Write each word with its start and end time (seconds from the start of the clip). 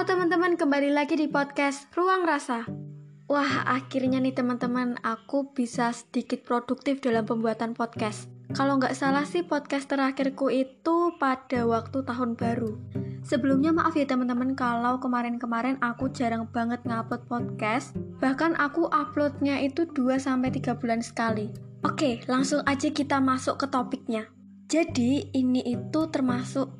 Halo 0.00 0.16
teman-teman, 0.16 0.56
kembali 0.56 0.96
lagi 0.96 1.12
di 1.12 1.28
podcast 1.28 1.84
Ruang 1.92 2.24
Rasa. 2.24 2.64
Wah, 3.28 3.68
akhirnya 3.68 4.16
nih 4.16 4.32
teman-teman, 4.32 4.96
aku 5.04 5.52
bisa 5.52 5.92
sedikit 5.92 6.40
produktif 6.40 7.04
dalam 7.04 7.28
pembuatan 7.28 7.76
podcast. 7.76 8.32
Kalau 8.56 8.80
nggak 8.80 8.96
salah 8.96 9.28
sih 9.28 9.44
podcast 9.44 9.92
terakhirku 9.92 10.48
itu 10.48 11.12
pada 11.20 11.68
waktu 11.68 12.00
tahun 12.00 12.32
baru. 12.32 12.80
Sebelumnya 13.28 13.76
maaf 13.76 13.92
ya 13.92 14.08
teman-teman 14.08 14.56
kalau 14.56 14.96
kemarin-kemarin 15.04 15.76
aku 15.84 16.08
jarang 16.16 16.48
banget 16.48 16.80
ngupload 16.88 17.28
podcast. 17.28 17.92
Bahkan 18.24 18.56
aku 18.56 18.88
uploadnya 18.88 19.60
itu 19.60 19.84
2-3 19.84 20.80
bulan 20.80 21.04
sekali. 21.04 21.52
Oke, 21.84 22.24
langsung 22.24 22.64
aja 22.64 22.88
kita 22.88 23.20
masuk 23.20 23.60
ke 23.60 23.66
topiknya. 23.68 24.32
Jadi 24.64 25.28
ini 25.36 25.60
itu 25.60 26.08
termasuk 26.08 26.72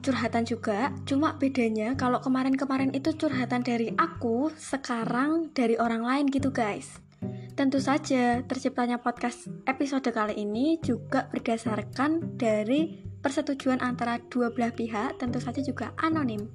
curhatan 0.00 0.48
juga, 0.48 0.90
cuma 1.04 1.36
bedanya 1.36 1.92
kalau 1.94 2.18
kemarin-kemarin 2.18 2.90
itu 2.96 3.12
curhatan 3.14 3.60
dari 3.60 3.92
aku, 3.94 4.48
sekarang 4.56 5.52
dari 5.52 5.76
orang 5.76 6.02
lain 6.02 6.26
gitu 6.32 6.48
guys. 6.48 6.98
Tentu 7.52 7.76
saja, 7.76 8.40
terciptanya 8.48 8.96
podcast 9.04 9.52
episode 9.68 10.08
kali 10.08 10.40
ini 10.40 10.80
juga 10.80 11.28
berdasarkan 11.28 12.40
dari 12.40 13.04
persetujuan 13.20 13.84
antara 13.84 14.16
dua 14.32 14.48
belah 14.48 14.72
pihak, 14.72 15.20
tentu 15.20 15.36
saja 15.36 15.60
juga 15.60 15.92
anonim. 16.00 16.48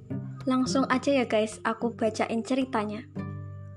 Langsung 0.49 0.89
aja 0.89 1.13
ya 1.13 1.25
guys, 1.29 1.61
aku 1.61 1.93
bacain 1.93 2.41
ceritanya. 2.41 3.05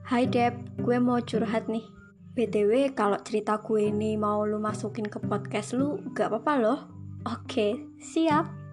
Hai 0.08 0.24
Deb, 0.24 0.80
gue 0.80 0.96
mau 0.96 1.20
curhat 1.20 1.68
nih. 1.68 1.84
BTW, 2.32 2.96
kalau 2.96 3.20
cerita 3.20 3.60
gue 3.60 3.92
ini 3.92 4.16
mau 4.16 4.46
lu 4.48 4.56
masukin 4.56 5.04
ke 5.04 5.20
podcast 5.20 5.76
lu, 5.76 6.00
gak 6.16 6.32
apa-apa 6.32 6.54
loh. 6.56 6.80
Oke, 7.28 7.76
siap. 8.00 8.67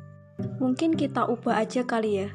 Mungkin 0.60 1.00
kita 1.00 1.28
ubah 1.28 1.64
aja 1.64 1.88
kali 1.88 2.26
ya 2.26 2.30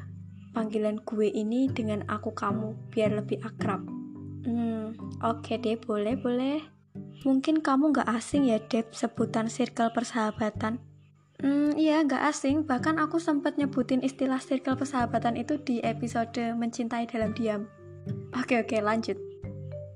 panggilan 0.51 0.99
gue 1.03 1.31
ini 1.31 1.71
dengan 1.71 2.03
aku 2.07 2.35
kamu 2.35 2.75
biar 2.91 3.15
lebih 3.15 3.39
akrab. 3.41 3.83
Hmm, 4.43 4.95
oke 5.23 5.47
okay 5.47 5.57
deh, 5.57 5.77
boleh 5.79 6.15
boleh. 6.19 6.59
Mungkin 7.23 7.63
kamu 7.63 7.95
gak 7.95 8.09
asing 8.09 8.49
ya 8.49 8.59
Deb 8.59 8.91
sebutan 8.91 9.47
circle 9.47 9.93
persahabatan. 9.95 10.81
Hmm, 11.41 11.73
iya 11.79 12.03
gak 12.03 12.35
asing, 12.35 12.67
bahkan 12.67 12.99
aku 12.99 13.17
sempat 13.17 13.55
nyebutin 13.57 14.03
istilah 14.03 14.41
circle 14.43 14.77
persahabatan 14.77 15.39
itu 15.39 15.57
di 15.61 15.79
episode 15.81 16.37
Mencintai 16.57 17.07
Dalam 17.07 17.31
Diam. 17.33 17.69
Oke 18.35 18.59
oke 18.59 18.77
lanjut. 18.81 19.30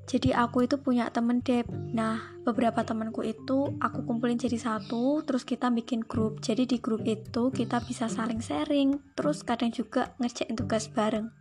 Jadi 0.06 0.38
aku 0.38 0.70
itu 0.70 0.78
punya 0.78 1.10
temen 1.10 1.42
Deb. 1.42 1.66
Nah, 1.74 2.38
beberapa 2.46 2.86
temanku 2.86 3.26
itu 3.26 3.74
aku 3.82 4.06
kumpulin 4.06 4.38
jadi 4.38 4.58
satu, 4.62 5.26
terus 5.26 5.42
kita 5.42 5.74
bikin 5.74 6.06
grup. 6.06 6.46
Jadi 6.46 6.70
di 6.70 6.78
grup 6.78 7.02
itu 7.10 7.50
kita 7.50 7.82
bisa 7.82 8.06
saling 8.06 8.38
sharing, 8.38 9.02
terus 9.18 9.42
kadang 9.42 9.74
juga 9.74 10.14
ngerjain 10.22 10.54
tugas 10.54 10.86
bareng. 10.94 11.34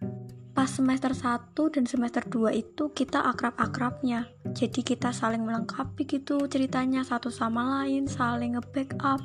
Pas 0.57 0.70
semester 0.70 1.12
1 1.12 1.53
dan 1.77 1.85
semester 1.85 2.25
2 2.25 2.57
itu 2.57 2.89
kita 2.97 3.20
akrab-akrabnya. 3.20 4.33
Jadi 4.57 4.81
kita 4.81 5.12
saling 5.12 5.45
melengkapi 5.45 6.09
gitu 6.09 6.48
ceritanya 6.48 7.05
satu 7.05 7.29
sama 7.29 7.83
lain, 7.83 8.09
saling 8.09 8.57
nge-backup. 8.57 9.20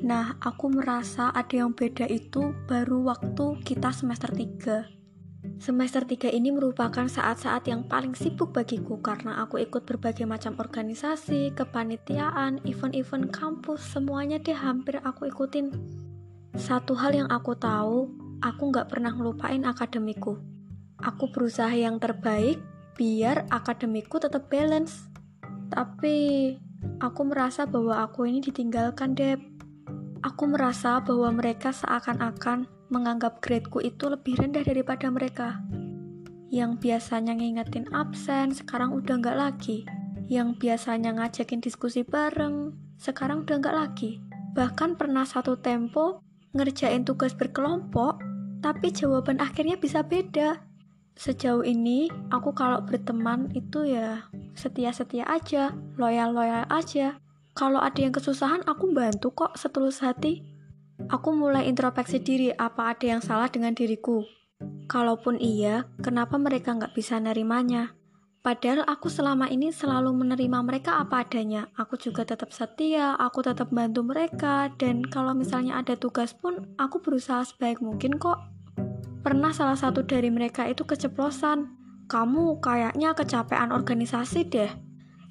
Nah, 0.00 0.40
aku 0.42 0.74
merasa 0.74 1.30
ada 1.30 1.54
yang 1.54 1.70
beda 1.76 2.08
itu 2.10 2.50
baru 2.66 3.14
waktu 3.14 3.62
kita 3.62 3.94
semester 3.94 4.32
3 4.32 4.99
Semester 5.40 6.04
3 6.04 6.36
ini 6.36 6.52
merupakan 6.52 7.08
saat-saat 7.08 7.64
yang 7.68 7.88
paling 7.88 8.12
sibuk 8.12 8.52
bagiku 8.52 9.00
karena 9.00 9.40
aku 9.40 9.56
ikut 9.60 9.88
berbagai 9.88 10.28
macam 10.28 10.56
organisasi, 10.60 11.56
kepanitiaan, 11.56 12.60
event-event 12.68 13.32
kampus, 13.32 13.80
semuanya 13.80 14.36
deh 14.36 14.56
hampir 14.56 15.00
aku 15.00 15.32
ikutin. 15.32 15.72
Satu 16.56 16.92
hal 16.92 17.16
yang 17.16 17.28
aku 17.32 17.56
tahu, 17.56 18.12
aku 18.44 18.62
nggak 18.68 18.92
pernah 18.92 19.12
ngelupain 19.16 19.64
akademiku. 19.64 20.36
Aku 21.00 21.32
berusaha 21.32 21.72
yang 21.72 21.96
terbaik 21.96 22.60
biar 23.00 23.48
akademiku 23.48 24.20
tetap 24.20 24.52
balance. 24.52 25.08
Tapi, 25.72 26.52
aku 27.00 27.20
merasa 27.24 27.64
bahwa 27.64 28.04
aku 28.04 28.28
ini 28.28 28.44
ditinggalkan, 28.44 29.16
Deb. 29.16 29.40
Aku 30.20 30.52
merasa 30.52 31.00
bahwa 31.00 31.32
mereka 31.32 31.72
seakan-akan 31.72 32.79
menganggap 32.90 33.38
gradeku 33.38 33.78
itu 33.80 34.10
lebih 34.10 34.36
rendah 34.36 34.66
daripada 34.66 35.06
mereka. 35.08 35.62
Yang 36.50 36.82
biasanya 36.82 37.38
ngingetin 37.38 37.86
absen, 37.94 38.50
sekarang 38.50 38.90
udah 38.90 39.22
nggak 39.22 39.38
lagi. 39.38 39.86
Yang 40.26 40.58
biasanya 40.58 41.14
ngajakin 41.14 41.62
diskusi 41.62 42.02
bareng, 42.02 42.74
sekarang 42.98 43.46
udah 43.46 43.56
nggak 43.62 43.76
lagi. 43.78 44.18
Bahkan 44.58 44.98
pernah 44.98 45.22
satu 45.22 45.54
tempo 45.62 46.26
ngerjain 46.50 47.06
tugas 47.06 47.38
berkelompok, 47.38 48.18
tapi 48.58 48.90
jawaban 48.90 49.38
akhirnya 49.38 49.78
bisa 49.78 50.02
beda. 50.02 50.58
Sejauh 51.14 51.62
ini, 51.62 52.10
aku 52.34 52.50
kalau 52.50 52.82
berteman 52.82 53.46
itu 53.54 53.86
ya 53.86 54.26
setia-setia 54.58 55.30
aja, 55.30 55.70
loyal-loyal 55.94 56.66
aja. 56.66 57.22
Kalau 57.54 57.78
ada 57.78 57.98
yang 58.02 58.10
kesusahan, 58.14 58.66
aku 58.66 58.90
bantu 58.90 59.30
kok 59.34 59.54
setulus 59.54 60.02
hati. 60.02 60.49
Aku 61.08 61.32
mulai 61.32 61.70
introspeksi 61.70 62.20
diri 62.20 62.52
apa 62.52 62.92
ada 62.92 63.06
yang 63.16 63.22
salah 63.24 63.48
dengan 63.48 63.72
diriku. 63.72 64.26
Kalaupun 64.90 65.40
iya, 65.40 65.88
kenapa 66.04 66.36
mereka 66.36 66.76
nggak 66.76 66.92
bisa 66.92 67.16
nerimanya? 67.16 67.96
Padahal 68.40 68.88
aku 68.88 69.12
selama 69.12 69.52
ini 69.52 69.68
selalu 69.68 70.16
menerima 70.16 70.64
mereka 70.64 71.00
apa 71.00 71.24
adanya. 71.24 71.68
Aku 71.76 72.00
juga 72.00 72.24
tetap 72.24 72.52
setia, 72.52 73.16
aku 73.16 73.44
tetap 73.44 73.68
bantu 73.68 74.00
mereka, 74.00 74.72
dan 74.80 75.04
kalau 75.04 75.36
misalnya 75.36 75.76
ada 75.76 75.96
tugas 75.96 76.32
pun, 76.32 76.72
aku 76.80 77.04
berusaha 77.04 77.44
sebaik 77.44 77.84
mungkin 77.84 78.16
kok. 78.16 78.40
Pernah 79.20 79.52
salah 79.52 79.76
satu 79.76 80.04
dari 80.04 80.32
mereka 80.32 80.64
itu 80.64 80.88
keceplosan. 80.88 81.68
Kamu 82.08 82.64
kayaknya 82.64 83.12
kecapean 83.12 83.70
organisasi 83.76 84.48
deh. 84.48 84.72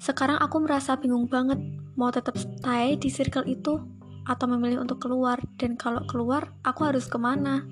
Sekarang 0.00 0.38
aku 0.38 0.62
merasa 0.62 0.96
bingung 0.96 1.26
banget, 1.26 1.58
mau 1.98 2.08
tetap 2.14 2.38
stay 2.38 2.96
di 2.96 3.10
circle 3.12 3.44
itu 3.44 3.99
atau 4.30 4.46
memilih 4.46 4.86
untuk 4.86 5.02
keluar 5.02 5.42
dan 5.58 5.74
kalau 5.74 6.06
keluar 6.06 6.54
aku 6.62 6.86
harus 6.86 7.10
ke 7.10 7.18
mana 7.18 7.66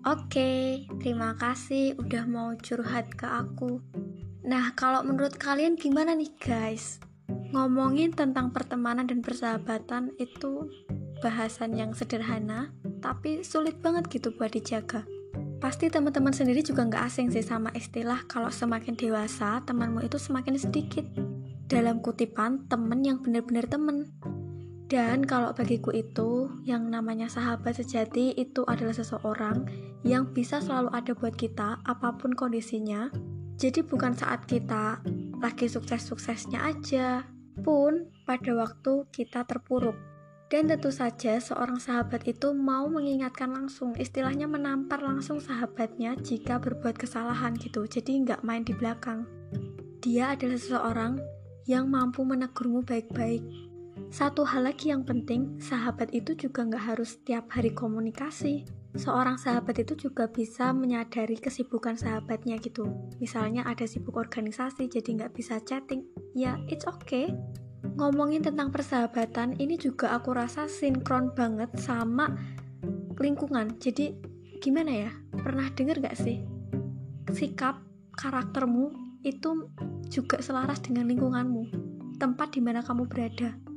Oke, 0.00 0.88
terima 0.96 1.36
kasih 1.36 1.92
udah 2.00 2.24
mau 2.24 2.56
curhat 2.56 3.12
ke 3.12 3.28
aku. 3.28 3.84
Nah, 4.48 4.72
kalau 4.72 5.04
menurut 5.04 5.36
kalian 5.36 5.76
gimana 5.76 6.16
nih 6.16 6.32
guys? 6.40 6.96
Ngomongin 7.52 8.16
tentang 8.16 8.48
pertemanan 8.48 9.04
dan 9.04 9.20
persahabatan 9.20 10.16
itu 10.16 10.72
bahasan 11.20 11.76
yang 11.76 11.92
sederhana, 11.92 12.72
tapi 13.04 13.44
sulit 13.44 13.76
banget 13.84 14.08
gitu 14.08 14.32
buat 14.32 14.56
dijaga. 14.56 15.04
Pasti 15.60 15.92
teman-teman 15.92 16.32
sendiri 16.32 16.64
juga 16.64 16.88
nggak 16.88 17.04
asing 17.04 17.28
sih 17.28 17.44
sama 17.44 17.68
istilah 17.76 18.24
kalau 18.24 18.48
semakin 18.48 18.96
dewasa, 18.96 19.60
temanmu 19.68 20.00
itu 20.08 20.16
semakin 20.16 20.56
sedikit. 20.56 21.04
Dalam 21.68 22.00
kutipan, 22.00 22.64
temen 22.72 23.04
yang 23.04 23.20
benar-benar 23.20 23.68
temen. 23.68 24.08
Dan 24.90 25.22
kalau 25.22 25.54
bagiku 25.54 25.94
itu, 25.94 26.50
yang 26.66 26.90
namanya 26.90 27.30
sahabat 27.30 27.78
sejati 27.78 28.34
itu 28.34 28.66
adalah 28.66 28.90
seseorang 28.90 29.62
yang 30.02 30.34
bisa 30.34 30.58
selalu 30.58 30.90
ada 30.90 31.14
buat 31.14 31.38
kita 31.38 31.78
apa 31.86 32.18
pun 32.18 32.34
kondisinya. 32.34 33.06
Jadi 33.54 33.86
bukan 33.86 34.18
saat 34.18 34.50
kita 34.50 34.98
lagi 35.38 35.70
sukses-suksesnya 35.70 36.74
aja, 36.74 37.22
pun 37.62 38.10
pada 38.26 38.50
waktu 38.58 39.06
kita 39.14 39.46
terpuruk. 39.46 39.94
Dan 40.50 40.66
tentu 40.66 40.90
saja 40.90 41.38
seorang 41.38 41.78
sahabat 41.78 42.26
itu 42.26 42.50
mau 42.50 42.90
mengingatkan 42.90 43.54
langsung, 43.54 43.94
istilahnya 43.94 44.50
menampar 44.50 44.98
langsung 44.98 45.38
sahabatnya 45.38 46.18
jika 46.18 46.58
berbuat 46.58 46.98
kesalahan 46.98 47.54
gitu, 47.54 47.86
jadi 47.86 48.26
nggak 48.26 48.42
main 48.42 48.66
di 48.66 48.74
belakang. 48.74 49.22
Dia 50.02 50.34
adalah 50.34 50.58
seseorang 50.58 51.22
yang 51.70 51.86
mampu 51.86 52.26
menegurmu 52.26 52.82
baik-baik, 52.82 53.46
satu 54.10 54.42
hal 54.42 54.66
lagi 54.66 54.90
yang 54.90 55.06
penting, 55.06 55.62
sahabat 55.62 56.10
itu 56.10 56.34
juga 56.34 56.66
nggak 56.66 56.82
harus 56.82 57.14
setiap 57.14 57.46
hari 57.54 57.70
komunikasi. 57.70 58.66
Seorang 58.98 59.38
sahabat 59.38 59.86
itu 59.86 59.94
juga 59.94 60.26
bisa 60.26 60.74
menyadari 60.74 61.38
kesibukan 61.38 61.94
sahabatnya 61.94 62.58
gitu. 62.58 62.90
Misalnya 63.22 63.62
ada 63.62 63.86
sibuk 63.86 64.18
organisasi 64.18 64.90
jadi 64.90 65.14
nggak 65.14 65.32
bisa 65.38 65.62
chatting. 65.62 66.02
Ya, 66.34 66.58
it's 66.66 66.90
okay. 66.90 67.30
Ngomongin 68.02 68.42
tentang 68.42 68.74
persahabatan, 68.74 69.54
ini 69.62 69.78
juga 69.78 70.10
aku 70.18 70.34
rasa 70.34 70.66
sinkron 70.66 71.30
banget 71.30 71.70
sama 71.78 72.34
lingkungan. 73.14 73.78
Jadi 73.78 74.10
gimana 74.58 75.06
ya? 75.06 75.10
Pernah 75.38 75.70
denger 75.70 76.02
gak 76.02 76.18
sih? 76.18 76.42
Sikap, 77.30 77.78
karaktermu 78.18 78.90
itu 79.22 79.70
juga 80.10 80.42
selaras 80.42 80.82
dengan 80.82 81.06
lingkunganmu. 81.06 81.62
Tempat 82.18 82.58
di 82.58 82.60
mana 82.60 82.82
kamu 82.82 83.06
berada 83.06 83.69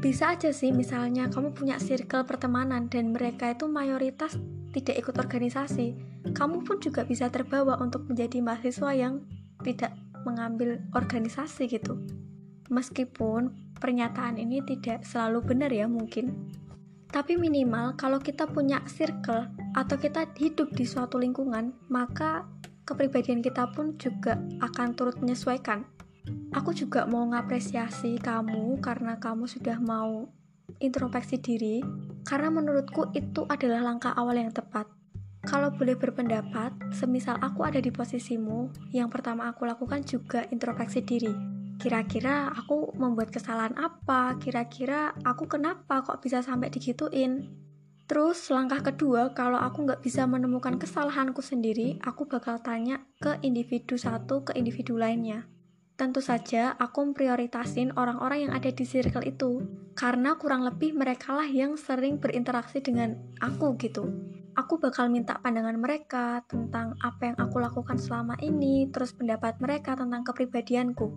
bisa 0.00 0.34
aja 0.34 0.50
sih 0.50 0.70
misalnya 0.74 1.30
kamu 1.30 1.54
punya 1.54 1.76
circle 1.78 2.26
pertemanan 2.26 2.90
dan 2.90 3.12
mereka 3.14 3.52
itu 3.52 3.68
mayoritas 3.68 4.38
tidak 4.74 5.06
ikut 5.06 5.16
organisasi 5.18 5.94
kamu 6.34 6.66
pun 6.66 6.82
juga 6.82 7.06
bisa 7.06 7.30
terbawa 7.30 7.78
untuk 7.78 8.08
menjadi 8.10 8.42
mahasiswa 8.42 8.90
yang 8.94 9.22
tidak 9.62 9.94
mengambil 10.24 10.80
organisasi 10.96 11.68
gitu 11.68 12.00
meskipun 12.72 13.54
pernyataan 13.78 14.40
ini 14.40 14.64
tidak 14.64 15.04
selalu 15.04 15.44
benar 15.44 15.70
ya 15.70 15.84
mungkin 15.84 16.32
tapi 17.14 17.38
minimal 17.38 17.94
kalau 17.94 18.18
kita 18.18 18.42
punya 18.50 18.82
circle 18.90 19.46
atau 19.78 19.94
kita 19.94 20.26
hidup 20.34 20.74
di 20.74 20.82
suatu 20.82 21.14
lingkungan, 21.14 21.70
maka 21.86 22.42
kepribadian 22.90 23.38
kita 23.38 23.70
pun 23.70 23.94
juga 24.02 24.34
akan 24.58 24.98
turut 24.98 25.22
menyesuaikan. 25.22 25.86
Aku 26.54 26.70
juga 26.70 27.04
mau 27.04 27.26
ngapresiasi 27.28 28.16
kamu 28.22 28.78
karena 28.80 29.18
kamu 29.20 29.44
sudah 29.50 29.76
mau 29.82 30.30
introspeksi 30.80 31.36
diri, 31.42 31.82
karena 32.24 32.48
menurutku 32.48 33.12
itu 33.12 33.44
adalah 33.50 33.84
langkah 33.84 34.14
awal 34.16 34.38
yang 34.38 34.54
tepat. 34.54 34.88
Kalau 35.44 35.68
boleh 35.68 35.92
berpendapat, 35.92 36.72
semisal 36.96 37.36
aku 37.36 37.68
ada 37.68 37.76
di 37.76 37.92
posisimu, 37.92 38.72
yang 38.96 39.12
pertama 39.12 39.52
aku 39.52 39.68
lakukan 39.68 40.00
juga 40.08 40.48
introspeksi 40.48 41.04
diri. 41.04 41.34
Kira-kira 41.76 42.48
aku 42.48 42.96
membuat 42.96 43.28
kesalahan 43.28 43.76
apa? 43.76 44.40
Kira-kira 44.40 45.12
aku 45.20 45.44
kenapa 45.44 46.00
kok 46.00 46.24
bisa 46.24 46.40
sampai 46.40 46.72
digituin? 46.72 47.50
Terus 48.08 48.48
langkah 48.48 48.80
kedua, 48.80 49.36
kalau 49.36 49.60
aku 49.60 49.84
nggak 49.84 50.00
bisa 50.00 50.24
menemukan 50.24 50.80
kesalahanku 50.80 51.44
sendiri, 51.44 52.00
aku 52.00 52.24
bakal 52.24 52.56
tanya 52.64 53.04
ke 53.20 53.36
individu 53.44 54.00
satu 54.00 54.48
ke 54.48 54.56
individu 54.56 54.96
lainnya. 54.96 55.44
Tentu 55.94 56.18
saja 56.18 56.74
aku 56.74 57.06
memprioritasin 57.06 57.94
orang-orang 57.94 58.50
yang 58.50 58.52
ada 58.58 58.66
di 58.66 58.82
circle 58.82 59.22
itu, 59.22 59.62
karena 59.94 60.34
kurang 60.34 60.66
lebih 60.66 60.90
mereka 60.90 61.38
lah 61.38 61.46
yang 61.46 61.78
sering 61.78 62.18
berinteraksi 62.18 62.82
dengan 62.82 63.14
aku 63.38 63.78
gitu. 63.78 64.10
Aku 64.58 64.82
bakal 64.82 65.06
minta 65.06 65.38
pandangan 65.38 65.78
mereka 65.78 66.42
tentang 66.50 66.98
apa 66.98 67.30
yang 67.30 67.36
aku 67.38 67.62
lakukan 67.62 67.94
selama 67.94 68.34
ini, 68.42 68.90
terus 68.90 69.14
pendapat 69.14 69.62
mereka 69.62 69.94
tentang 69.94 70.26
kepribadianku. 70.26 71.14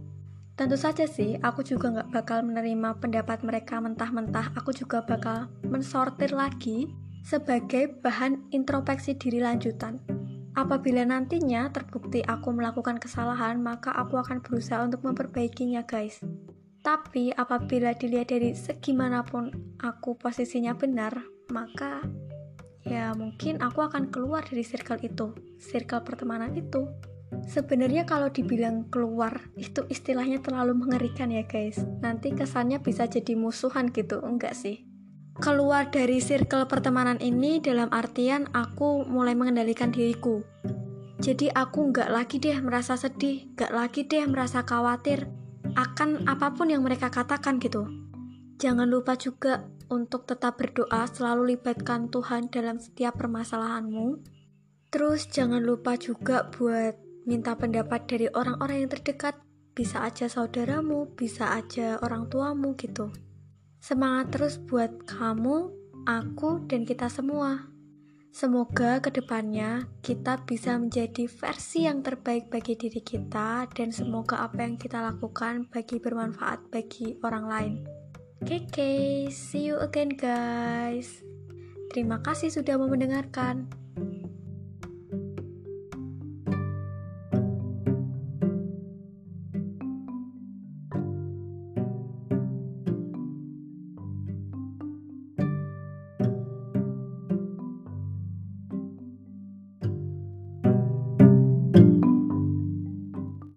Tentu 0.54 0.78
saja 0.78 1.10
sih, 1.10 1.42
aku 1.42 1.66
juga 1.66 1.98
nggak 1.98 2.10
bakal 2.14 2.46
menerima 2.46 3.02
pendapat 3.02 3.42
mereka 3.42 3.82
mentah-mentah. 3.82 4.54
Aku 4.62 4.74
juga 4.78 5.02
bakal 5.02 5.50
mensortir 5.66 6.34
lagi 6.34 6.90
sebagai 7.26 7.98
bahan 8.06 8.54
introspeksi 8.54 9.18
diri 9.18 9.42
lanjutan. 9.42 10.17
Apabila 10.58 11.06
nantinya 11.06 11.70
terbukti 11.70 12.26
aku 12.26 12.50
melakukan 12.50 12.98
kesalahan, 12.98 13.62
maka 13.62 13.94
aku 13.94 14.18
akan 14.18 14.42
berusaha 14.42 14.82
untuk 14.82 15.06
memperbaikinya, 15.06 15.86
guys. 15.86 16.18
Tapi 16.82 17.30
apabila 17.30 17.94
dilihat 17.94 18.34
dari 18.34 18.58
segimanapun 18.58 19.54
aku 19.78 20.18
posisinya 20.18 20.74
benar, 20.74 21.14
maka 21.54 22.02
ya 22.82 23.14
mungkin 23.14 23.62
aku 23.62 23.86
akan 23.86 24.10
keluar 24.10 24.42
dari 24.50 24.66
circle 24.66 24.98
itu, 25.06 25.38
circle 25.62 26.02
pertemanan 26.02 26.58
itu. 26.58 26.90
Sebenarnya 27.46 28.10
kalau 28.10 28.34
dibilang 28.34 28.90
keluar 28.90 29.52
itu 29.62 29.86
istilahnya 29.94 30.42
terlalu 30.42 30.74
mengerikan 30.74 31.30
ya 31.30 31.46
guys. 31.46 31.78
Nanti 32.02 32.34
kesannya 32.34 32.82
bisa 32.82 33.06
jadi 33.06 33.38
musuhan 33.38 33.94
gitu, 33.94 34.26
enggak 34.26 34.58
sih? 34.58 34.88
Keluar 35.38 35.94
dari 35.94 36.18
circle 36.18 36.66
pertemanan 36.66 37.22
ini 37.22 37.62
dalam 37.62 37.94
artian 37.94 38.50
aku 38.58 39.06
mulai 39.06 39.38
mengendalikan 39.38 39.94
diriku. 39.94 40.42
Jadi 41.22 41.54
aku 41.54 41.94
nggak 41.94 42.10
lagi 42.10 42.42
deh 42.42 42.58
merasa 42.58 42.98
sedih, 42.98 43.54
nggak 43.54 43.70
lagi 43.70 44.02
deh 44.10 44.26
merasa 44.26 44.66
khawatir 44.66 45.30
akan 45.78 46.26
apa 46.26 46.58
pun 46.58 46.74
yang 46.74 46.82
mereka 46.82 47.14
katakan 47.14 47.62
gitu. 47.62 47.86
Jangan 48.58 48.90
lupa 48.90 49.14
juga 49.14 49.70
untuk 49.94 50.26
tetap 50.26 50.58
berdoa, 50.58 51.06
selalu 51.06 51.54
libatkan 51.54 52.10
Tuhan 52.10 52.50
dalam 52.50 52.82
setiap 52.82 53.22
permasalahanmu. 53.22 54.18
Terus 54.90 55.30
jangan 55.30 55.62
lupa 55.62 56.02
juga 56.02 56.50
buat 56.50 56.98
minta 57.30 57.54
pendapat 57.54 58.10
dari 58.10 58.26
orang-orang 58.34 58.90
yang 58.90 58.90
terdekat, 58.90 59.38
bisa 59.78 60.02
aja 60.02 60.26
saudaramu, 60.26 61.14
bisa 61.14 61.54
aja 61.54 62.02
orang 62.02 62.26
tuamu 62.26 62.74
gitu. 62.74 63.14
Semangat 63.88 64.36
terus 64.36 64.60
buat 64.60 65.08
kamu, 65.08 65.72
aku, 66.04 66.68
dan 66.68 66.84
kita 66.84 67.08
semua. 67.08 67.72
Semoga 68.36 69.00
ke 69.00 69.16
depannya 69.16 69.88
kita 70.04 70.44
bisa 70.44 70.76
menjadi 70.76 71.24
versi 71.32 71.88
yang 71.88 72.04
terbaik 72.04 72.52
bagi 72.52 72.76
diri 72.76 73.00
kita 73.00 73.64
dan 73.72 73.96
semoga 73.96 74.44
apa 74.44 74.68
yang 74.68 74.76
kita 74.76 75.00
lakukan 75.00 75.72
bagi 75.72 76.04
bermanfaat 76.04 76.68
bagi 76.68 77.16
orang 77.24 77.46
lain. 77.48 77.74
Oke, 78.44 78.68
okay, 78.68 79.32
see 79.32 79.72
you 79.72 79.80
again 79.80 80.12
guys. 80.12 81.24
Terima 81.88 82.20
kasih 82.20 82.52
sudah 82.52 82.76
mau 82.76 82.92
mendengarkan. 82.92 83.72